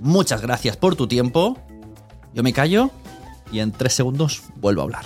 Muchas 0.00 0.42
gracias 0.42 0.76
por 0.76 0.96
tu 0.96 1.06
tiempo. 1.06 1.58
Yo 2.34 2.42
me 2.42 2.52
callo 2.52 2.90
y 3.50 3.60
en 3.60 3.72
tres 3.72 3.94
segundos 3.94 4.42
vuelvo 4.56 4.82
a 4.82 4.84
hablar. 4.84 5.04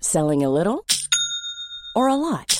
Selling 0.00 0.44
a 0.44 0.48
little 0.48 0.84
or 1.94 2.08
a 2.08 2.16
lot? 2.16 2.59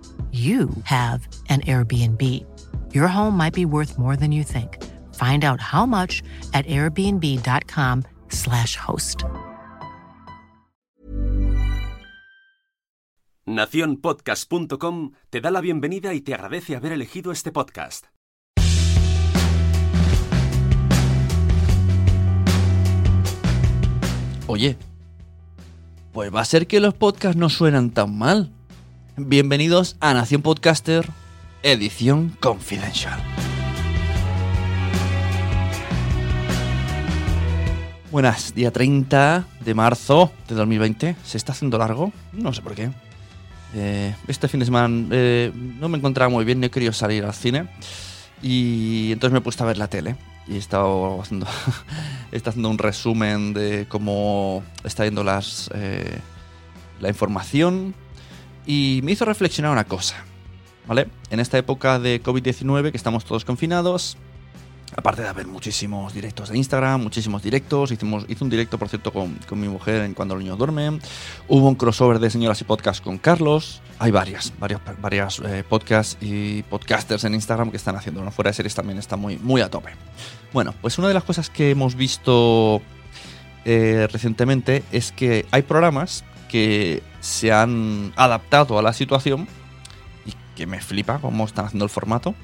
you 0.31 0.69
have 0.83 1.27
an 1.49 1.59
Airbnb. 1.61 2.21
Your 2.93 3.09
home 3.09 3.35
might 3.35 3.53
be 3.53 3.65
worth 3.65 3.97
more 3.97 4.15
than 4.15 4.31
you 4.31 4.45
think. 4.45 4.77
Find 5.15 5.43
out 5.43 5.59
how 5.59 5.85
much 5.85 6.23
at 6.53 6.65
airbnb.com/slash 6.67 8.77
host. 8.77 9.25
Naciónpodcast.com 13.45 15.11
te 15.29 15.41
da 15.41 15.51
la 15.51 15.61
bienvenida 15.61 16.13
y 16.13 16.21
te 16.21 16.33
agradece 16.33 16.75
haber 16.75 16.93
elegido 16.93 17.31
este 17.31 17.51
podcast. 17.51 18.07
Oye, 24.47 24.77
pues 26.11 26.33
va 26.33 26.41
a 26.41 26.45
ser 26.45 26.67
que 26.67 26.79
los 26.79 26.93
podcasts 26.93 27.37
no 27.37 27.49
suenan 27.49 27.91
tan 27.91 28.17
mal. 28.17 28.51
Bienvenidos 29.27 29.97
a 29.99 30.15
Nación 30.15 30.41
Podcaster, 30.41 31.07
edición 31.61 32.35
Confidential. 32.39 33.21
Buenas, 38.09 38.55
día 38.55 38.71
30 38.71 39.45
de 39.63 39.73
marzo 39.75 40.31
de 40.47 40.55
2020. 40.55 41.15
¿Se 41.23 41.37
está 41.37 41.51
haciendo 41.51 41.77
largo? 41.77 42.11
No 42.33 42.51
sé 42.51 42.63
por 42.63 42.73
qué. 42.73 42.89
Eh, 43.75 44.15
este 44.27 44.47
fin 44.47 44.59
de 44.59 44.65
semana 44.65 45.07
eh, 45.11 45.51
no 45.53 45.87
me 45.87 45.99
encontraba 45.99 46.29
muy 46.29 46.43
bien, 46.43 46.59
no 46.59 46.65
he 46.65 46.71
querido 46.71 46.91
salir 46.91 47.23
al 47.23 47.35
cine. 47.35 47.67
Y 48.41 49.11
entonces 49.11 49.33
me 49.33 49.37
he 49.37 49.41
puesto 49.43 49.63
a 49.63 49.67
ver 49.67 49.77
la 49.77 49.87
tele. 49.87 50.15
Y 50.47 50.55
he 50.55 50.57
estado 50.57 51.21
haciendo, 51.21 51.45
un 52.67 52.77
resumen 52.79 53.53
de 53.53 53.85
cómo 53.87 54.63
está 54.83 55.05
yendo 55.05 55.23
las, 55.23 55.69
eh, 55.75 56.17
la 56.99 57.09
información. 57.09 57.93
Y 58.65 59.01
me 59.03 59.11
hizo 59.11 59.25
reflexionar 59.25 59.71
una 59.71 59.85
cosa. 59.85 60.15
¿Vale? 60.87 61.07
En 61.29 61.39
esta 61.39 61.57
época 61.57 61.99
de 61.99 62.21
COVID-19, 62.21 62.91
que 62.91 62.97
estamos 62.97 63.23
todos 63.23 63.45
confinados, 63.45 64.17
aparte 64.95 65.21
de 65.21 65.27
haber 65.27 65.47
muchísimos 65.47 66.13
directos 66.13 66.49
de 66.49 66.57
Instagram, 66.57 67.01
muchísimos 67.01 67.41
directos, 67.43 67.91
hicimos, 67.91 68.25
hice 68.27 68.43
un 68.43 68.49
directo, 68.49 68.77
por 68.77 68.89
cierto, 68.89 69.13
con, 69.13 69.35
con 69.47 69.59
mi 69.59 69.67
mujer 69.67 70.03
en 70.03 70.13
Cuando 70.13 70.35
los 70.35 70.43
niños 70.43 70.57
duermen, 70.57 71.01
hubo 71.47 71.67
un 71.67 71.75
crossover 71.75 72.19
de 72.19 72.29
señoras 72.29 72.59
y 72.61 72.63
podcast 72.63 73.03
con 73.03 73.17
Carlos, 73.17 73.81
hay 73.99 74.11
varias, 74.11 74.51
varias, 74.59 74.81
varias 74.99 75.39
eh, 75.39 75.63
podcasts 75.67 76.17
y 76.21 76.63
podcasters 76.63 77.23
en 77.23 77.35
Instagram 77.35 77.71
que 77.71 77.77
están 77.77 77.95
haciendo, 77.95 78.23
¿no? 78.23 78.31
fuera 78.31 78.49
de 78.49 78.55
series 78.55 78.75
también 78.75 78.97
está 78.97 79.15
muy, 79.15 79.37
muy 79.37 79.61
a 79.61 79.69
tope. 79.69 79.91
Bueno, 80.53 80.73
pues 80.81 80.97
una 80.97 81.07
de 81.07 81.13
las 81.13 81.23
cosas 81.23 81.49
que 81.49 81.71
hemos 81.71 81.95
visto 81.95 82.81
eh, 83.63 84.07
recientemente 84.11 84.83
es 84.91 85.11
que 85.11 85.45
hay 85.51 85.61
programas 85.61 86.23
que 86.51 87.01
se 87.21 87.51
han 87.51 88.13
adaptado 88.15 88.77
a 88.77 88.81
la 88.81 88.93
situación 88.93 89.47
y 90.25 90.33
que 90.55 90.67
me 90.67 90.81
flipa 90.81 91.19
cómo 91.19 91.45
están 91.45 91.65
haciendo 91.65 91.85
el 91.85 91.89
formato 91.89 92.35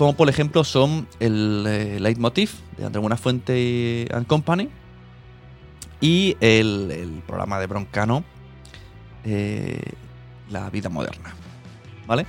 como 0.00 0.14
por 0.14 0.30
ejemplo 0.30 0.64
son 0.64 1.06
el 1.20 1.62
eh, 1.68 2.00
Leitmotiv 2.00 2.52
de 2.78 2.86
André 2.86 3.02
Buenafuente 3.02 4.08
and 4.14 4.26
Company 4.26 4.70
y 6.00 6.38
el, 6.40 7.22
programa 7.26 7.60
de 7.60 7.66
Broncano, 7.66 8.24
eh, 9.26 9.92
La 10.48 10.70
vida 10.70 10.88
moderna. 10.88 11.34
¿Vale? 12.06 12.24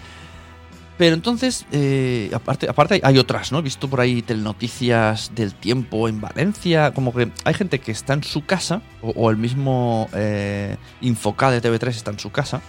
Pero 0.97 1.15
entonces, 1.15 1.65
eh, 1.71 2.29
aparte, 2.33 2.69
aparte 2.69 3.01
hay 3.03 3.17
otras, 3.17 3.51
¿no? 3.51 3.59
He 3.59 3.61
visto 3.63 3.89
por 3.89 4.01
ahí 4.01 4.21
telenoticias 4.21 5.33
del 5.33 5.53
tiempo 5.53 6.07
en 6.07 6.21
Valencia, 6.21 6.93
como 6.93 7.13
que 7.13 7.31
hay 7.43 7.53
gente 7.53 7.79
que 7.79 7.91
está 7.91 8.13
en 8.13 8.23
su 8.23 8.45
casa, 8.45 8.81
o, 9.01 9.31
el 9.31 9.37
mismo 9.37 10.09
eh, 10.13 10.77
de 11.01 11.09
TV3 11.09 11.87
está 11.87 12.11
en 12.11 12.19
su 12.19 12.31
casa, 12.31 12.61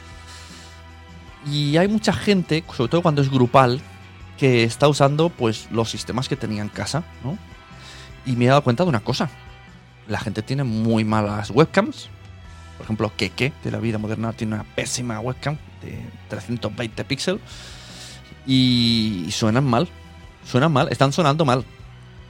y 1.47 1.77
hay 1.77 1.89
mucha 1.89 2.13
gente, 2.13 2.65
sobre 2.75 2.91
todo 2.91 3.03
cuando 3.03 3.21
es 3.21 3.31
grupal, 3.31 3.81
que 4.39 4.65
está 4.65 4.89
usando 4.89 5.29
pues 5.29 5.69
los 5.71 5.91
sistemas 5.91 6.29
que 6.29 6.37
tenía 6.37 6.63
en 6.63 6.69
casa, 6.69 7.05
¿no? 7.23 7.37
Y 8.25 8.37
me 8.37 8.47
he 8.47 8.49
dado 8.49 8.63
cuenta 8.63 8.85
de 8.85 8.89
una 8.89 9.01
cosa. 9.01 9.31
La 10.09 10.19
gente 10.19 10.43
tiene 10.43 10.65
muy 10.65 11.05
malas 11.05 11.51
webcams. 11.51 12.09
Por 12.77 12.85
ejemplo, 12.85 13.13
Keke 13.17 13.53
de 13.63 13.71
la 13.71 13.79
vida 13.79 13.99
moderna 13.99 14.33
tiene 14.33 14.55
una 14.55 14.65
pésima 14.65 15.21
webcam 15.21 15.57
de 15.83 15.99
320 16.29 17.05
píxeles 17.05 17.41
y 18.47 19.29
suenan 19.31 19.65
mal. 19.65 19.89
Suenan 20.45 20.73
mal, 20.73 20.89
están 20.91 21.13
sonando 21.13 21.45
mal. 21.45 21.65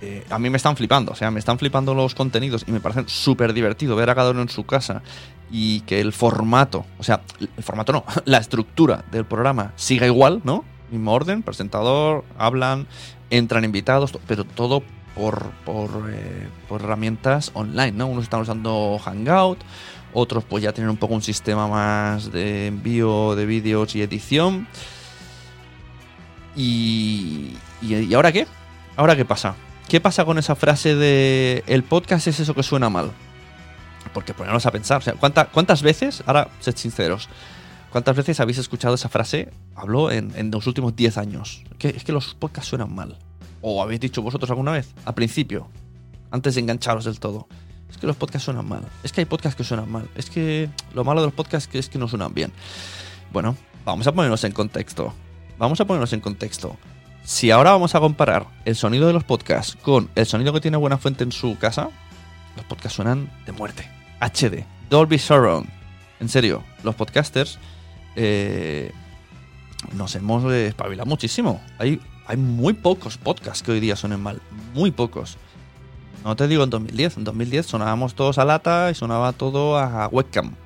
Eh, 0.01 0.25
a 0.31 0.39
mí 0.39 0.51
me 0.51 0.57
están 0.57 0.77
flipando, 0.77 1.13
o 1.13 1.15
sea, 1.15 1.31
me 1.31 1.39
están 1.39 1.59
flipando 1.59 1.95
los 1.95 2.15
contenidos 2.15 2.65
y 2.67 2.73
me 2.73 2.81
parecen 2.81 3.09
súper 3.09 3.53
divertido 3.53 3.95
ver 3.95 4.11
a 4.11 4.17
cada 4.17 4.33
uno 4.33 4.43
en 4.43 4.49
su 4.49 4.65
casa 4.65 5.01
y 5.49 5.83
que 5.83 6.01
el 6.01 6.13
formato, 6.13 6.85
o 6.99 7.05
sea, 7.05 7.21
el 7.57 7.63
formato 7.63 7.93
no, 7.93 8.05
la 8.25 8.39
estructura 8.39 9.05
del 9.13 9.25
programa 9.25 9.73
siga 9.77 10.07
igual, 10.07 10.41
¿no? 10.43 10.65
mismo 10.93 11.13
orden, 11.13 11.43
presentador, 11.43 12.25
hablan, 12.39 12.87
entran 13.31 13.65
invitados, 13.65 14.13
pero 14.27 14.45
todo 14.45 14.83
por, 15.15 15.51
por, 15.65 16.11
eh, 16.11 16.49
por 16.69 16.83
herramientas 16.83 17.51
online, 17.55 17.93
¿no? 17.93 18.07
Unos 18.07 18.25
están 18.25 18.43
usando 18.43 18.99
Hangout, 19.03 19.59
otros 20.13 20.45
pues 20.45 20.63
ya 20.63 20.73
tienen 20.73 20.91
un 20.91 20.97
poco 20.99 21.15
un 21.15 21.23
sistema 21.23 21.67
más 21.67 22.31
de 22.31 22.67
envío 22.69 23.35
de 23.35 23.47
vídeos 23.47 23.97
y 23.97 24.03
edición. 24.03 24.69
Y, 26.57 27.57
y, 27.81 28.15
ahora 28.15 28.33
qué? 28.33 28.47
¿Ahora 28.97 29.17
qué 29.17 29.25
pasa? 29.25 29.55
¿Qué 29.89 30.01
pasa 30.01 30.25
con 30.25 30.39
esa 30.39 30.55
frase 30.55 30.95
de 30.95 31.65
el 31.67 31.83
podcast 31.83 32.27
es 32.27 32.41
eso 32.41 32.55
que 32.55 32.63
suena 32.63 32.91
mal? 32.91 33.11
Porque 34.13 34.35
ponernos 34.35 34.67
a 34.67 34.71
pensar, 34.71 35.03
¿cuántas 35.19 35.83
veces, 35.83 36.23
ahora 36.27 36.49
sed 36.61 36.77
sinceros, 36.77 37.29
cuántas 37.91 38.17
veces 38.17 38.41
habéis 38.41 38.59
escuchado 38.59 38.95
esa 38.95 39.09
frase? 39.09 39.51
Habló 39.75 40.11
en, 40.11 40.33
en 40.37 40.51
los 40.51 40.67
últimos 40.67 40.95
10 40.95 41.19
años. 41.19 41.63
Que, 41.79 41.89
es 41.89 42.05
que 42.05 42.13
los 42.13 42.35
podcasts 42.35 42.69
suenan 42.69 42.95
mal. 42.95 43.17
¿O 43.63 43.83
habéis 43.83 44.01
dicho 44.01 44.21
vosotros 44.23 44.51
alguna 44.51 44.73
vez? 44.73 44.93
Al 45.05 45.15
principio, 45.15 45.69
antes 46.31 46.55
de 46.55 46.61
engancharos 46.61 47.05
del 47.05 47.21
todo. 47.21 47.47
Es 47.91 47.99
que 47.99 48.07
los 48.07 48.17
podcasts 48.17 48.47
suenan 48.47 48.67
mal. 48.67 48.83
Es 49.03 49.13
que 49.13 49.21
hay 49.21 49.25
podcasts 49.27 49.57
que 49.57 49.65
suenan 49.65 49.91
mal. 49.91 50.09
Es 50.15 50.31
que 50.31 50.69
lo 50.95 51.05
malo 51.05 51.21
de 51.21 51.29
los 51.29 51.35
podcasts 51.35 51.73
es 51.75 51.89
que 51.89 51.99
no 51.99 52.09
suenan 52.09 52.35
bien. 52.35 52.53
Bueno, 53.33 53.57
vamos 53.85 54.07
a 54.07 54.13
ponernos 54.13 54.43
en 54.45 54.53
contexto. 54.53 55.15
Vamos 55.63 55.81
a 55.81 55.85
ponernos 55.85 56.13
en 56.13 56.19
contexto. 56.19 56.77
Si 57.23 57.53
ahora 57.53 57.71
vamos 57.71 57.95
a 57.95 58.01
comparar 58.01 58.49
el 58.65 58.75
sonido 58.75 59.07
de 59.07 59.13
los 59.13 59.23
podcasts 59.23 59.79
con 59.81 60.11
el 60.17 60.27
sonido 60.27 60.53
que 60.53 60.61
tiene 60.61 60.77
Buena 60.77 60.99
Fuente 60.99 61.23
en 61.23 61.31
su 61.31 61.57
casa, 61.57 61.89
los 62.57 62.65
podcasts 62.65 62.97
suenan 62.97 63.31
de 63.47 63.53
muerte. 63.53 63.89
HD, 64.21 64.67
Dolby 64.91 65.21
Surround. 65.21 65.69
En 66.19 66.29
serio, 66.29 66.65
los 66.83 66.97
podcasters 66.97 67.61
eh, 68.17 68.91
nos 69.93 70.17
hemos 70.17 70.53
espabilado 70.53 71.09
muchísimo. 71.09 71.63
Hay, 71.79 72.01
hay 72.27 72.37
muy 72.37 72.73
pocos 72.73 73.17
podcasts 73.17 73.63
que 73.63 73.71
hoy 73.71 73.79
día 73.79 73.95
suenen 73.95 74.21
mal. 74.21 74.43
Muy 74.75 74.91
pocos. 74.91 75.39
No 76.25 76.35
te 76.35 76.49
digo 76.49 76.65
en 76.65 76.71
2010. 76.71 77.19
En 77.19 77.23
2010 77.23 77.67
sonábamos 77.67 78.17
todos 78.17 78.39
a 78.39 78.45
lata 78.45 78.91
y 78.91 78.97
sonaba 78.97 79.33
todo 79.33 79.79
a 79.79 80.09
webcam. 80.09 80.57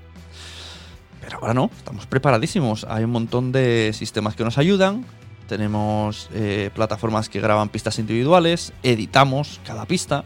Pero 1.27 1.39
ahora 1.41 1.55
no, 1.55 1.73
estamos 1.77 2.07
preparadísimos. 2.07 2.87
Hay 2.89 3.03
un 3.03 3.11
montón 3.11 3.51
de 3.51 3.91
sistemas 3.93 4.37
que 4.37 4.45
nos 4.45 4.59
ayudan. 4.59 5.05
Tenemos 5.49 6.31
eh, 6.33 6.71
plataformas 6.73 7.29
que 7.29 7.41
graban 7.41 7.69
pistas 7.69 7.99
individuales. 7.99 8.73
Editamos 8.85 9.61
cada 9.67 9.87
pista. 9.87 10.23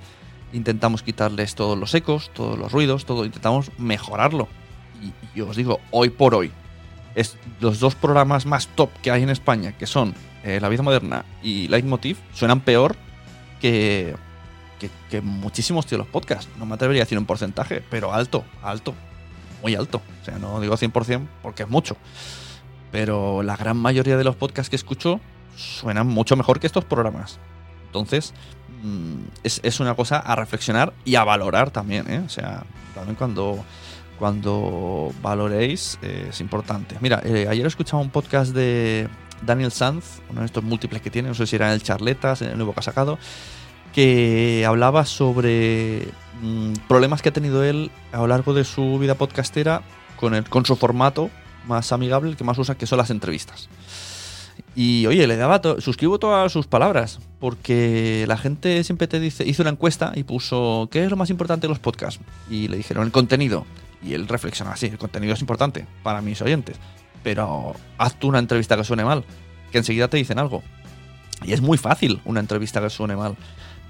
Intentamos 0.52 1.02
quitarles 1.02 1.54
todos 1.54 1.78
los 1.78 1.94
ecos, 1.94 2.30
todos 2.34 2.58
los 2.58 2.70
ruidos, 2.70 3.06
todo. 3.06 3.24
Intentamos 3.24 3.70
mejorarlo. 3.78 4.46
Y, 5.02 5.38
yo 5.38 5.48
os 5.48 5.56
digo, 5.56 5.80
hoy 5.90 6.10
por 6.10 6.34
hoy, 6.34 6.52
es 7.14 7.38
los 7.60 7.80
dos 7.80 7.94
programas 7.94 8.44
más 8.44 8.66
top 8.66 8.90
que 9.00 9.10
hay 9.10 9.22
en 9.22 9.30
España, 9.30 9.72
que 9.72 9.86
son 9.86 10.14
eh, 10.44 10.60
La 10.60 10.68
Vida 10.68 10.82
Moderna 10.82 11.24
y 11.42 11.66
Leitmotiv, 11.68 12.18
suenan 12.34 12.60
peor 12.60 12.94
que, 13.58 14.14
que, 14.78 14.90
que 15.08 15.22
muchísimos 15.22 15.88
de 15.88 15.96
los 15.96 16.06
podcasts. 16.08 16.50
No 16.58 16.66
me 16.66 16.74
atrevería 16.74 17.04
a 17.04 17.06
decir 17.06 17.16
un 17.16 17.24
porcentaje, 17.24 17.82
pero 17.88 18.12
alto, 18.12 18.44
alto 18.62 18.94
muy 19.62 19.74
alto. 19.74 20.00
O 20.22 20.24
sea, 20.24 20.38
no 20.38 20.60
digo 20.60 20.76
100% 20.76 21.26
porque 21.42 21.64
es 21.64 21.68
mucho. 21.68 21.96
Pero 22.92 23.42
la 23.42 23.56
gran 23.56 23.76
mayoría 23.76 24.16
de 24.16 24.24
los 24.24 24.36
podcasts 24.36 24.70
que 24.70 24.76
escucho 24.76 25.20
suenan 25.56 26.06
mucho 26.06 26.36
mejor 26.36 26.60
que 26.60 26.66
estos 26.66 26.84
programas. 26.84 27.38
Entonces, 27.86 28.32
mm, 28.82 29.14
es, 29.42 29.80
una 29.80 29.94
cosa 29.94 30.18
a 30.18 30.36
reflexionar 30.36 30.92
y 31.04 31.16
a 31.16 31.24
valorar 31.24 31.70
también. 31.70 32.10
¿eh? 32.10 32.22
O 32.24 32.28
sea, 32.28 32.64
también 32.94 33.16
cuando, 33.16 33.64
cuando 34.18 35.12
valoréis 35.22 35.98
eh, 36.02 36.28
es 36.30 36.40
importante. 36.40 36.96
Mira, 37.00 37.20
eh, 37.24 37.46
ayer 37.48 37.66
escuchaba 37.66 38.02
un 38.02 38.10
podcast 38.10 38.52
de 38.54 39.08
Daniel 39.42 39.72
Sanz, 39.72 40.20
uno 40.30 40.40
de 40.40 40.46
estos 40.46 40.62
múltiples 40.62 41.02
que 41.02 41.10
tiene, 41.10 41.28
no 41.28 41.34
sé 41.34 41.46
si 41.46 41.56
era 41.56 41.68
en 41.68 41.74
el 41.74 41.82
Charletas, 41.82 42.42
en 42.42 42.50
el 42.50 42.56
nuevo 42.56 42.72
que 42.72 42.80
ha 42.80 42.82
sacado, 42.82 43.18
que 43.92 44.64
hablaba 44.66 45.04
sobre 45.04 46.08
Mm, 46.40 46.72
problemas 46.88 47.22
que 47.22 47.28
ha 47.28 47.32
tenido 47.32 47.64
él 47.64 47.90
a 48.12 48.18
lo 48.18 48.26
largo 48.26 48.54
de 48.54 48.64
su 48.64 48.98
vida 48.98 49.14
podcastera 49.14 49.82
con, 50.16 50.34
el, 50.34 50.48
con 50.48 50.64
su 50.64 50.76
formato 50.76 51.30
más 51.66 51.92
amigable, 51.92 52.36
que 52.36 52.44
más 52.44 52.58
usa, 52.58 52.76
que 52.76 52.86
son 52.86 52.98
las 52.98 53.10
entrevistas. 53.10 53.68
Y 54.74 55.06
oye, 55.06 55.26
le 55.26 55.36
daba 55.36 55.60
suscribo 55.80 56.18
todas 56.18 56.52
sus 56.52 56.66
palabras, 56.66 57.18
porque 57.38 58.24
la 58.28 58.36
gente 58.36 58.84
siempre 58.84 59.08
te 59.08 59.20
dice, 59.20 59.46
hizo 59.46 59.62
una 59.62 59.70
encuesta 59.70 60.12
y 60.14 60.22
puso, 60.22 60.88
¿qué 60.90 61.04
es 61.04 61.10
lo 61.10 61.16
más 61.16 61.30
importante 61.30 61.66
de 61.66 61.68
los 61.68 61.78
podcasts? 61.78 62.20
Y 62.48 62.68
le 62.68 62.76
dijeron, 62.76 63.04
el 63.04 63.12
contenido. 63.12 63.66
Y 64.02 64.14
él 64.14 64.28
reflexiona, 64.28 64.76
sí, 64.76 64.86
el 64.86 64.98
contenido 64.98 65.34
es 65.34 65.40
importante 65.40 65.86
para 66.02 66.22
mis 66.22 66.40
oyentes, 66.40 66.76
pero 67.22 67.74
haz 67.98 68.18
tú 68.18 68.28
una 68.28 68.38
entrevista 68.38 68.76
que 68.76 68.84
suene 68.84 69.04
mal, 69.04 69.24
que 69.72 69.78
enseguida 69.78 70.08
te 70.08 70.16
dicen 70.16 70.38
algo. 70.38 70.62
Y 71.44 71.52
es 71.52 71.60
muy 71.60 71.76
fácil 71.76 72.20
una 72.24 72.40
entrevista 72.40 72.80
que 72.80 72.90
suene 72.90 73.16
mal. 73.16 73.36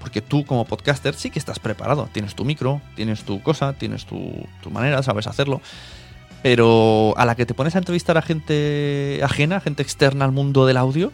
Porque 0.01 0.21
tú 0.21 0.45
como 0.45 0.65
podcaster 0.65 1.13
sí 1.13 1.29
que 1.29 1.39
estás 1.39 1.59
preparado. 1.59 2.09
Tienes 2.11 2.35
tu 2.35 2.43
micro, 2.43 2.81
tienes 2.95 3.23
tu 3.23 3.41
cosa, 3.41 3.73
tienes 3.73 4.05
tu, 4.05 4.45
manera, 4.69 5.03
sabes 5.03 5.27
hacerlo. 5.27 5.61
Pero 6.41 7.13
a 7.17 7.25
la 7.25 7.35
que 7.35 7.45
te 7.45 7.53
pones 7.53 7.75
a 7.75 7.77
entrevistar 7.77 8.17
a 8.17 8.23
gente 8.23 9.21
ajena, 9.23 9.59
gente 9.59 9.83
externa 9.83 10.25
al 10.25 10.31
mundo 10.31 10.65
del 10.65 10.77
audio, 10.77 11.11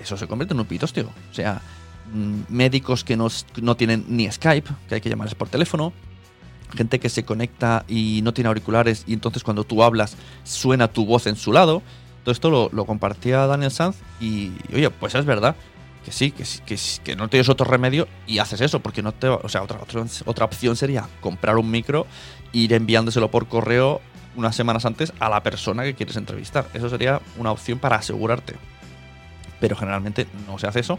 eso 0.00 0.16
se 0.16 0.26
convierte 0.26 0.54
en 0.54 0.60
un 0.60 0.66
pitos, 0.66 0.94
tío. 0.94 1.10
O 1.30 1.34
sea, 1.34 1.60
mm, 2.14 2.40
médicos 2.48 3.04
que 3.04 3.16
no, 3.16 3.28
no 3.60 3.76
tienen 3.76 4.06
ni 4.08 4.30
Skype, 4.30 4.70
que 4.88 4.94
hay 4.94 5.00
que 5.02 5.10
llamarles 5.10 5.34
por 5.34 5.50
teléfono, 5.50 5.92
gente 6.74 6.98
que 6.98 7.10
se 7.10 7.24
conecta 7.24 7.84
y 7.88 8.20
no 8.22 8.32
tiene 8.32 8.48
auriculares 8.48 9.04
y 9.06 9.12
entonces 9.12 9.44
cuando 9.44 9.64
tú 9.64 9.82
hablas 9.82 10.16
suena 10.44 10.88
tu 10.88 11.04
voz 11.04 11.26
en 11.26 11.36
su 11.36 11.52
lado. 11.52 11.82
Todo 12.24 12.32
esto 12.32 12.48
lo, 12.48 12.70
lo 12.72 12.86
compartía 12.86 13.46
Daniel 13.46 13.70
Sanz 13.70 13.96
y, 14.18 14.52
oye, 14.72 14.88
pues 14.88 15.14
es 15.14 15.26
verdad 15.26 15.56
que 16.04 16.12
sí, 16.12 16.30
que, 16.30 16.44
que, 16.66 16.76
que 17.02 17.16
no 17.16 17.28
tienes 17.28 17.48
otro 17.48 17.66
remedio 17.66 18.06
y 18.26 18.38
haces 18.38 18.60
eso, 18.60 18.80
porque 18.80 19.02
no 19.02 19.12
te. 19.12 19.28
O 19.28 19.48
sea, 19.48 19.62
otra, 19.62 19.80
otra, 20.26 20.44
opción 20.44 20.76
sería 20.76 21.08
comprar 21.20 21.56
un 21.56 21.70
micro 21.70 22.06
e 22.52 22.58
ir 22.58 22.72
enviándoselo 22.72 23.30
por 23.30 23.48
correo 23.48 24.00
unas 24.36 24.54
semanas 24.54 24.84
antes 24.84 25.12
a 25.20 25.28
la 25.28 25.42
persona 25.42 25.82
que 25.84 25.94
quieres 25.94 26.16
entrevistar. 26.16 26.66
Eso 26.74 26.88
sería 26.88 27.20
una 27.38 27.50
opción 27.50 27.78
para 27.78 27.96
asegurarte. 27.96 28.54
Pero 29.60 29.76
generalmente 29.76 30.26
no 30.46 30.58
se 30.58 30.66
hace 30.66 30.80
eso 30.80 30.98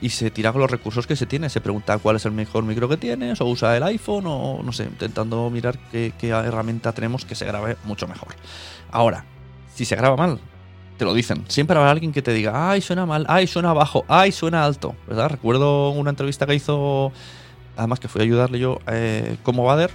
y 0.00 0.08
se 0.08 0.30
tira 0.30 0.50
con 0.50 0.62
los 0.62 0.70
recursos 0.70 1.06
que 1.06 1.14
se 1.14 1.26
tiene. 1.26 1.48
Se 1.48 1.60
pregunta 1.60 1.98
cuál 1.98 2.16
es 2.16 2.24
el 2.24 2.32
mejor 2.32 2.64
micro 2.64 2.88
que 2.88 2.96
tienes, 2.96 3.40
o 3.40 3.46
usa 3.46 3.76
el 3.76 3.82
iPhone, 3.84 4.24
o 4.26 4.62
no 4.64 4.72
sé, 4.72 4.84
intentando 4.84 5.48
mirar 5.50 5.78
qué, 5.92 6.12
qué 6.18 6.30
herramienta 6.30 6.92
tenemos 6.92 7.24
que 7.24 7.34
se 7.34 7.44
grabe 7.44 7.76
mucho 7.84 8.08
mejor. 8.08 8.34
Ahora, 8.90 9.24
si 9.74 9.84
se 9.84 9.94
graba 9.94 10.16
mal, 10.16 10.40
te 11.00 11.06
lo 11.06 11.14
dicen. 11.14 11.46
Siempre 11.48 11.78
habrá 11.78 11.90
alguien 11.90 12.12
que 12.12 12.20
te 12.20 12.30
diga, 12.30 12.70
ay, 12.70 12.82
suena 12.82 13.06
mal, 13.06 13.24
ay, 13.26 13.46
suena 13.46 13.72
bajo, 13.72 14.04
ay, 14.06 14.32
suena 14.32 14.66
alto, 14.66 14.94
¿verdad? 15.08 15.30
Recuerdo 15.30 15.88
una 15.92 16.10
entrevista 16.10 16.44
que 16.44 16.54
hizo, 16.54 17.10
además 17.74 17.98
que 17.98 18.06
fui 18.06 18.20
a 18.20 18.24
ayudarle 18.24 18.58
yo 18.58 18.80
eh, 18.86 19.38
como 19.42 19.64
Bader, 19.64 19.90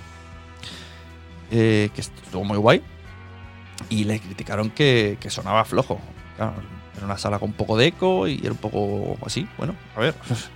eh, 1.51 1.91
que 1.93 2.01
estuvo 2.01 2.43
muy 2.43 2.57
guay, 2.57 2.81
y 3.87 4.05
le 4.05 4.19
criticaron 4.19 4.71
que, 4.71 5.19
sonaba 5.27 5.63
flojo. 5.63 5.99
era 6.39 7.05
una 7.05 7.19
sala 7.19 7.37
con 7.37 7.53
poco 7.53 7.77
de 7.77 7.85
eco 7.85 8.27
y 8.27 8.39
era 8.41 8.53
un 8.53 8.57
poco 8.57 9.15
así, 9.23 9.47
bueno, 9.59 9.75
a 9.95 9.99
ver. 9.99 10.15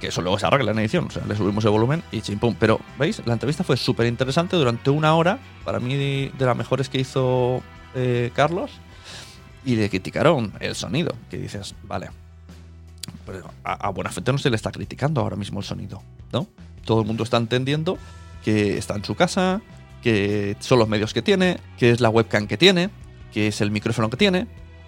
Que 0.00 0.08
eso 0.08 0.22
luego 0.22 0.38
se 0.38 0.46
arregla 0.46 0.70
en 0.70 0.78
edición, 0.78 1.06
o 1.08 1.10
sea, 1.10 1.24
le 1.26 1.34
subimos 1.34 1.64
el 1.64 1.72
volumen 1.72 2.04
y 2.12 2.20
chimpum. 2.20 2.54
Pero, 2.56 2.78
¿veis? 3.00 3.20
La 3.26 3.32
entrevista 3.32 3.64
fue 3.64 3.76
súper 3.76 4.06
interesante 4.06 4.54
durante 4.54 4.90
una 4.90 5.12
hora. 5.16 5.40
Para 5.64 5.80
mí, 5.80 5.96
de, 5.96 6.32
las 6.38 6.56
mejores 6.56 6.88
que 6.88 7.00
hizo 7.00 7.64
eh, 7.96 8.30
Carlos 8.32 8.70
y 9.68 9.76
le 9.76 9.90
criticaron 9.90 10.54
el 10.60 10.74
sonido. 10.74 11.14
Que 11.30 11.36
dices, 11.36 11.74
vale. 11.82 12.08
Pero 13.26 13.50
a, 13.62 13.90
buena 13.90 14.10
gente 14.10 14.32
no 14.32 14.38
se 14.38 14.48
le 14.48 14.56
está 14.56 14.72
criticando 14.72 15.20
ahora 15.20 15.36
mismo 15.36 15.60
el 15.60 15.66
sonido, 15.66 16.02
¿no? 16.32 16.46
Todo 16.86 17.02
el 17.02 17.06
mundo 17.06 17.22
está 17.22 17.36
entendiendo 17.36 17.98
que 18.42 18.78
está 18.78 18.94
en 18.94 19.04
su 19.04 19.14
casa, 19.14 19.60
que 20.02 20.56
son 20.60 20.78
los 20.78 20.88
medios 20.88 21.12
que 21.12 21.20
tiene, 21.20 21.58
que 21.76 21.90
es 21.90 22.00
la 22.00 22.08
webcam 22.08 22.46
que 22.46 22.56
tiene, 22.56 22.88
que 23.30 23.48
es 23.48 23.60
el 23.60 23.70
micrófono 23.70 24.08
que 24.08 24.16
tiene 24.16 24.46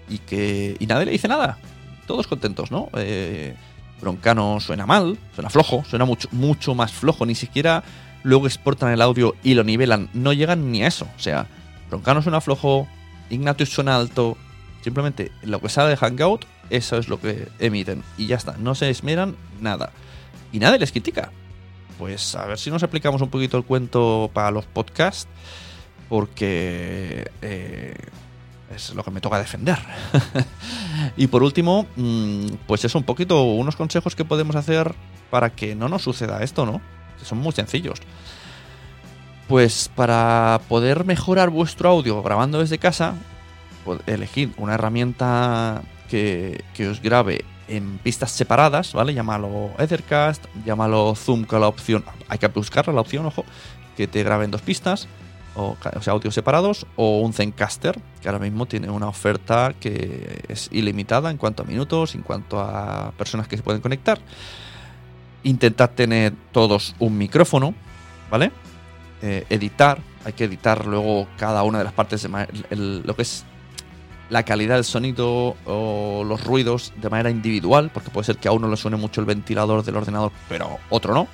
y 0.09 0.17
que 0.17 0.79
y 0.81 0.87
nadie 0.87 1.05
le 1.05 1.13
dice 1.13 1.29
nada. 1.29 1.59
Todos 2.07 2.27
contentos, 2.27 2.71
¿no? 2.71 2.89
Eh, 2.97 3.55
Broncano 4.01 4.61
suena 4.61 4.87
mal, 4.87 5.19
suena 5.35 5.51
flojo, 5.51 5.85
suena 5.85 6.07
mucho, 6.07 6.27
mucho 6.33 6.75
más 6.75 6.91
flojo, 6.91 7.27
ni 7.27 7.35
siquiera 7.35 7.85
luego 8.23 8.47
exportan 8.47 8.93
el 8.93 9.03
audio 9.03 9.35
y 9.43 9.53
lo 9.53 9.63
nivelan, 9.63 10.09
no 10.15 10.33
llegan 10.33 10.73
ni 10.73 10.83
a 10.83 10.87
eso. 10.87 11.07
O 11.19 11.21
sea, 11.21 11.47
Broncano 11.91 12.23
suena 12.23 12.41
flojo, 12.41 12.89
Ignatius 13.29 13.69
suena 13.69 13.97
alto, 13.97 14.39
Simplemente 14.83 15.31
lo 15.43 15.61
que 15.61 15.69
sale 15.69 15.91
de 15.91 15.97
Hangout, 15.97 16.47
eso 16.71 16.97
es 16.97 17.09
lo 17.09 17.21
que 17.21 17.49
emiten. 17.59 18.03
Y 18.17 18.27
ya 18.27 18.37
está, 18.37 18.57
no 18.59 18.75
se 18.75 18.91
esmeran 18.91 19.37
nada. 19.61 19.93
Y 20.53 20.59
nadie 20.59 20.79
les 20.79 20.93
critica. 20.93 21.31
Pues 21.99 22.35
a 22.35 22.47
ver 22.47 22.59
si 22.59 22.71
nos 22.71 22.83
explicamos 22.83 23.21
un 23.21 23.29
poquito 23.29 23.59
el 23.59 23.65
cuento 23.65 24.31
para 24.33 24.51
los 24.51 24.65
podcasts, 24.65 25.29
porque 26.09 27.31
eh, 27.43 27.95
es 28.75 28.95
lo 28.95 29.05
que 29.05 29.11
me 29.11 29.21
toca 29.21 29.39
defender. 29.39 29.79
y 31.17 31.27
por 31.27 31.43
último, 31.43 31.87
mm, 31.97 32.47
pues 32.67 32.85
es 32.85 32.95
un 32.95 33.03
poquito 33.03 33.43
unos 33.43 33.77
consejos 33.77 34.17
que 34.17 34.25
podemos 34.25 34.57
hacer 34.57 34.95
para 35.31 35.51
que 35.51 35.75
no 35.75 35.89
nos 35.89 36.03
suceda 36.03 36.43
esto, 36.43 36.65
¿no? 36.65 36.81
Que 37.19 37.25
son 37.25 37.39
muy 37.39 37.53
sencillos. 37.53 38.01
Pues 39.47 39.91
para 39.95 40.61
poder 40.69 41.05
mejorar 41.05 41.51
vuestro 41.51 41.91
audio 41.91 42.23
grabando 42.23 42.61
desde 42.61 42.79
casa, 42.79 43.15
elegir 44.07 44.53
una 44.57 44.75
herramienta 44.75 45.83
que, 46.09 46.65
que 46.75 46.89
os 46.89 47.01
grabe 47.01 47.45
en 47.69 47.99
pistas 47.99 48.33
separadas, 48.33 48.93
¿vale? 48.93 49.15
Llámalo 49.15 49.71
Ethercast, 49.79 50.45
llámalo 50.65 51.15
Zoom 51.15 51.45
con 51.45 51.61
la 51.61 51.69
opción, 51.69 52.05
hay 52.29 52.39
que 52.39 52.49
buscarla 52.49 52.93
la 52.93 53.01
opción, 53.01 53.27
ojo, 53.27 53.45
que 53.97 54.07
te 54.09 54.23
grabe 54.25 54.45
en 54.45 54.51
dos 54.51 54.63
pistas, 54.63 55.07
o, 55.55 55.77
sea, 56.01 56.13
audios 56.13 56.35
separados, 56.35 56.87
o 56.97 57.21
un 57.21 57.33
Zencaster, 57.33 58.01
que 58.21 58.29
ahora 58.29 58.39
mismo 58.41 58.67
tiene 58.67 58.91
una 58.91 59.09
oferta 59.09 59.73
que 59.79 60.43
es 60.49 60.69
ilimitada 60.73 61.31
en 61.31 61.37
cuanto 61.37 61.63
a 61.63 61.67
minutos, 61.67 62.15
en 62.15 62.23
cuanto 62.23 62.61
a 62.61 63.13
personas 63.17 63.47
que 63.47 63.57
se 63.57 63.63
pueden 63.63 63.81
conectar. 63.81 64.19
Intentad 65.43 65.91
tener 65.91 66.35
todos 66.53 66.95
un 66.99 67.17
micrófono, 67.17 67.75
¿vale? 68.31 68.53
Eh, 69.23 69.45
editar, 69.51 69.99
hay 70.25 70.33
que 70.35 70.45
editar 70.45 70.87
luego 70.87 71.27
cada 71.37 71.63
una 71.63 71.79
de 71.79 71.85
las 71.85 71.93
partes 71.93 72.23
de 72.23 72.47
el- 72.71 73.03
lo 73.05 73.15
que 73.17 73.23
es 73.23 73.45
la 74.31 74.45
calidad 74.45 74.77
del 74.77 74.85
sonido 74.85 75.57
o 75.67 76.23
los 76.25 76.45
ruidos 76.45 76.93
de 76.97 77.11
manera 77.11 77.31
individual, 77.31 77.91
porque 77.93 78.11
puede 78.11 78.25
ser 78.25 78.39
que 78.39 78.49
a 78.49 78.53
uno 78.53 78.69
le 78.69 78.77
suene 78.77 78.97
mucho 78.97 79.21
el 79.21 79.27
ventilador 79.27 79.85
del 79.85 79.97
ordenador, 79.97 80.33
pero 80.49 80.79
otro 80.89 81.13
no. 81.13 81.29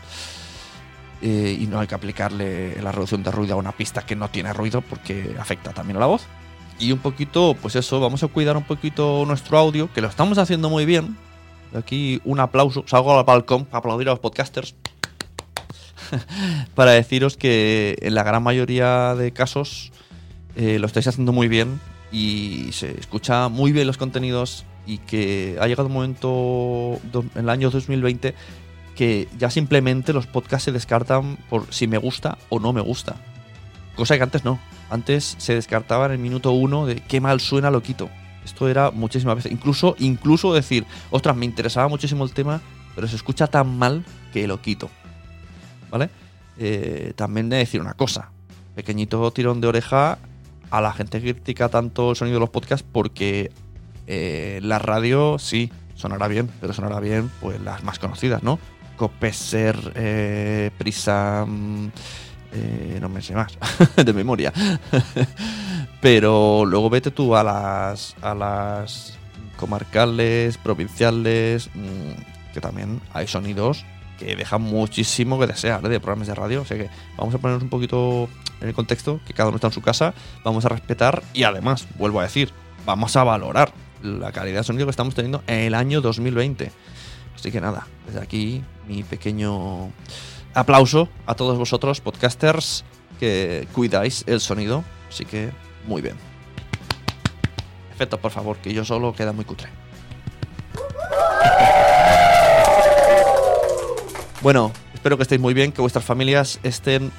Eh, 1.23 1.57
y 1.61 1.67
no 1.67 1.79
hay 1.81 1.87
que 1.87 1.95
aplicarle 1.95 2.81
la 2.83 2.93
reducción 2.93 3.23
de 3.23 3.31
ruido 3.31 3.55
a 3.55 3.57
una 3.57 3.73
pista 3.73 4.03
que 4.03 4.17
no 4.17 4.29
tiene 4.29 4.53
ruido 4.53 4.83
porque 4.83 5.35
afecta 5.38 5.73
también 5.73 5.99
a 5.99 6.00
la 6.00 6.07
voz. 6.07 6.26
Y 6.79 6.93
un 6.93 6.99
poquito, 6.99 7.57
pues 7.61 7.76
eso, 7.76 8.00
vamos 8.00 8.23
a 8.23 8.29
cuidar 8.29 8.57
un 8.57 8.65
poquito 8.65 9.25
nuestro 9.26 9.59
audio, 9.59 9.91
que 9.93 10.00
lo 10.00 10.09
estamos 10.09 10.38
haciendo 10.38 10.69
muy 10.69 10.85
bien. 10.85 11.17
Aquí 11.75 12.21
un 12.25 12.41
aplauso, 12.41 12.85
salgo 12.87 13.19
al 13.19 13.25
balcón 13.25 13.67
para 13.67 13.79
aplaudir 13.79 14.09
a 14.09 14.12
los 14.12 14.21
podcasters. 14.21 14.75
para 16.75 16.93
deciros 16.93 17.37
que 17.37 17.97
en 18.00 18.15
la 18.15 18.23
gran 18.23 18.43
mayoría 18.43 19.15
de 19.15 19.33
casos 19.33 19.93
eh, 20.55 20.79
lo 20.79 20.87
estáis 20.87 21.09
haciendo 21.09 21.33
muy 21.33 21.49
bien 21.49 21.81
y 22.13 22.69
se 22.73 22.99
escucha 22.99 23.49
muy 23.49 23.73
bien 23.73 23.87
los 23.87 23.97
contenidos 23.97 24.65
y 24.87 24.99
que 24.99 25.57
ha 25.61 25.67
llegado 25.67 25.89
un 25.89 25.95
momento 25.95 27.01
en 27.15 27.31
el 27.35 27.49
año 27.49 27.71
2020 27.71 28.35
que 28.95 29.29
ya 29.39 29.51
simplemente 29.51 30.13
los 30.13 30.27
podcasts 30.27 30.65
se 30.65 30.73
descartan 30.73 31.37
por 31.51 31.73
si 31.73 31.87
me 31.87 31.99
gusta 31.99 32.39
o 32.49 32.59
no 32.59 32.73
me 32.73 32.81
gusta. 32.81 33.17
Cosa 33.95 34.17
que 34.17 34.23
antes 34.23 34.45
no. 34.45 34.59
Antes 34.89 35.37
se 35.39 35.55
descartaba 35.55 36.07
en 36.07 36.13
el 36.13 36.19
minuto 36.19 36.53
uno 36.53 36.87
de 36.87 36.97
qué 36.97 37.21
mal 37.21 37.41
suena, 37.41 37.71
lo 37.71 37.83
quito. 37.83 38.09
Esto 38.45 38.69
era 38.69 38.91
muchísimas 38.91 39.37
veces. 39.37 39.53
Incluso, 39.53 39.97
incluso 39.99 40.55
decir, 40.55 40.87
ostras, 41.11 41.37
me 41.37 41.45
interesaba 41.45 41.89
muchísimo 41.89 42.25
el 42.25 42.33
tema, 42.33 42.61
pero 42.95 43.09
se 43.09 43.17
escucha 43.17 43.49
tan 43.49 43.77
mal 43.79 44.05
que 44.33 44.47
lo 44.47 44.63
quito. 44.63 44.89
¿Vale? 45.91 46.09
Eh, 46.59 47.13
también 47.17 47.49
de 47.49 47.57
decir 47.57 47.81
una 47.81 47.95
cosa. 47.95 48.31
Pequeñito 48.75 49.31
tirón 49.33 49.61
de 49.61 49.67
oreja 49.67 50.19
a 50.71 50.81
la 50.81 50.93
gente 50.93 51.21
que 51.21 51.35
critica 51.35 51.69
tanto 51.69 52.11
el 52.11 52.17
sonido 52.17 52.37
de 52.37 52.41
los 52.41 52.51
podcasts 52.51 52.87
porque 52.91 53.51
eh, 54.07 54.61
la 54.63 54.79
radio 54.79 55.39
sí 55.39 55.71
sonará 55.95 56.29
bien, 56.29 56.51
pero 56.61 56.73
sonará 56.73 57.01
bien 57.01 57.31
pues 57.41 57.61
las 57.61 57.83
más 57.83 57.99
conocidas, 57.99 58.43
¿no? 58.43 58.59
Copeser, 58.97 59.93
eh, 59.95 60.71
Prisa, 60.79 61.47
eh, 62.53 62.99
no 63.01 63.09
me 63.09 63.23
sé 63.23 63.35
más, 63.35 63.59
de 63.97 64.13
memoria. 64.13 64.53
pero 66.01 66.65
luego 66.65 66.91
vete 66.91 67.11
tú 67.11 67.37
a 67.37 67.43
las, 67.43 68.15
a 68.23 68.35
las 68.35 69.19
comarcales, 69.57 70.59
provinciales, 70.59 71.71
mm, 71.75 72.53
que 72.53 72.61
también 72.61 73.01
hay 73.13 73.27
sonidos 73.27 73.85
que 74.19 74.37
dejan 74.37 74.63
muchísimo 74.63 75.39
que 75.39 75.47
desear 75.47 75.85
¿eh? 75.85 75.89
de 75.89 76.01
programas 76.01 76.29
de 76.29 76.35
radio. 76.35 76.63
O 76.63 76.65
sea 76.65 76.77
que 76.77 76.91
vamos 77.17 77.35
a 77.35 77.39
ponernos 77.39 77.63
un 77.63 77.69
poquito 77.69 78.29
en 78.61 78.69
el 78.69 78.75
contexto, 78.75 79.21
que 79.27 79.35
cada 79.35 79.49
uno 79.49 79.57
está 79.57 79.69
en 79.69 79.73
su 79.73 79.83
casa, 79.83 80.15
vamos 80.45 80.65
a 80.65 80.69
respetar 80.69 81.23
y 81.35 81.43
además, 81.43 81.87
vuelvo 81.99 82.21
a 82.21 82.23
decir, 82.23 82.53
vamos 82.85 83.17
a 83.17 83.25
valorar 83.25 83.73
la 84.03 84.33
calidad 84.33 84.61
de 84.61 84.65
sonido 84.65 84.87
que 84.87 84.91
estamos 84.91 85.15
teniendo 85.15 85.43
en 85.47 85.61
el 85.61 85.75
año 85.75 86.01
2020. 86.01 86.71
Así 87.35 87.53
que 87.53 87.61
nada, 87.61 87.87
desde 88.07 88.21
aquí 88.21 88.63
mi 88.89 89.03
pequeño 89.03 89.91
aplauso 90.55 91.09
a 91.27 91.35
todos 91.35 91.59
vosotros, 91.59 92.01
podcasters, 92.01 92.85
que 93.21 93.69
cuidáis 93.73 94.25
el 94.27 94.41
sonido. 94.41 94.85
Así 95.09 95.25
que 95.25 95.51
muy 95.87 96.03
bien. 96.03 96.17
Efectos, 97.93 98.21
por 98.21 98.31
favor, 98.31 98.57
que 98.59 98.73
yo 98.73 98.85
solo 98.85 99.15
queda 99.15 99.33
muy 99.33 99.45
cutre. 99.45 99.69
Bueno, 104.47 104.71
espero 104.95 105.17
que 105.17 105.25
estéis 105.25 105.41
muy 105.41 105.55
bien, 105.55 105.73
que 105.73 105.81
vuestras 105.81 106.05
familias 106.05 106.61
estén 106.62 107.11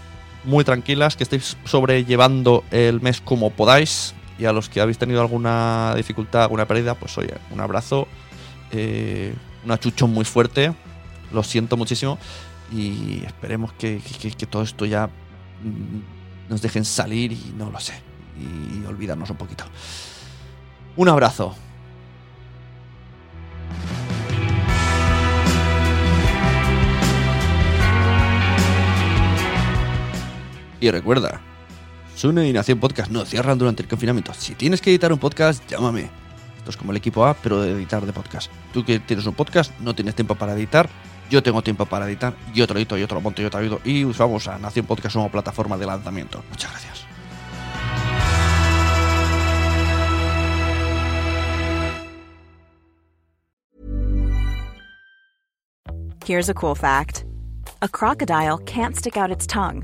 muy 0.45 0.63
tranquilas, 0.63 1.17
que 1.17 1.23
estéis 1.23 1.57
sobrellevando 1.65 2.63
el 2.71 3.01
mes 3.01 3.19
como 3.19 3.49
podáis. 3.49 4.15
Y 4.39 4.45
a 4.45 4.53
los 4.53 4.69
que 4.69 4.79
habéis 4.79 4.97
tenido 4.97 5.19
alguna 5.19 5.93
dificultad, 5.97 6.43
alguna 6.43 6.65
pérdida, 6.65 6.95
pues 6.95 7.17
oye, 7.17 7.33
un 7.51 7.59
abrazo, 7.59 8.07
eh, 8.71 9.35
un 9.65 9.71
achuchón 9.71 10.13
muy 10.13 10.23
fuerte. 10.23 10.73
Lo 11.33 11.43
siento 11.43 11.75
muchísimo. 11.75 12.17
Y 12.71 13.25
esperemos 13.25 13.73
que, 13.73 13.99
que- 14.21 14.31
que 14.31 14.45
todo 14.45 14.63
esto 14.63 14.85
ya 14.85 15.07
mm, 15.07 16.49
nos 16.49 16.61
dejen 16.61 16.85
salir 16.85 17.33
y 17.33 17.53
no 17.57 17.69
lo 17.69 17.79
sé. 17.81 18.01
Y 18.39 18.85
olvidarnos 18.85 19.29
un 19.31 19.35
poquito. 19.35 19.65
Un 20.95 21.09
abrazo. 21.09 21.53
Y 30.79 30.91
recuerda, 30.91 31.41
Sune 32.15 32.47
y 32.47 32.53
Nación 32.53 32.79
Podcast 32.79 33.11
no 33.11 33.25
cierran 33.25 33.57
durante 33.57 33.81
el 33.81 33.87
confinamiento. 33.87 34.33
Si 34.33 34.55
tienes 34.55 34.81
que 34.81 34.89
editar 34.89 35.11
un 35.11 35.19
podcast, 35.19 35.67
llámame. 35.69 36.09
Esto 36.57 36.71
es 36.71 36.77
como 36.77 36.91
el 36.91 36.97
equipo 36.97 37.25
A, 37.25 37.33
pero 37.33 37.61
de 37.61 37.71
editar 37.71 38.05
de 38.05 38.13
podcast. 38.13 38.51
Tú 38.73 38.83
que 38.83 38.99
tienes 38.99 39.25
un 39.25 39.33
podcast, 39.33 39.71
no 39.79 39.95
tienes 39.95 40.15
tiempo 40.15 40.35
para 40.35 40.53
editar. 40.53 40.89
Yo 41.29 41.43
tengo 41.43 41.61
tiempo 41.61 41.85
para 41.85 42.07
editar. 42.07 42.35
Yo 42.53 42.67
te 42.67 42.73
lo 42.73 42.79
edito, 42.79 42.97
yo 42.97 43.07
te 43.07 43.15
lo 43.15 43.21
monto, 43.21 43.41
yo 43.41 43.49
te 43.49 43.57
lo 43.57 43.63
ayudo. 43.63 43.81
Y 43.83 44.05
usamos 44.05 44.47
a 44.47 44.57
Nación 44.57 44.85
Podcast 44.85 45.15
como 45.15 45.31
plataforma 45.31 45.77
de 45.77 45.85
lanzamiento. 45.85 46.43
Muchas 46.49 46.71
gracias. 46.71 47.05
Here's 56.25 56.49
a 56.49 56.53
cool 56.53 56.75
fact 56.75 57.23
a 57.81 57.87
crocodile 57.87 58.57
can't 58.57 58.95
stick 58.95 59.15
out 59.15 59.31
its 59.31 59.47
tongue. 59.47 59.83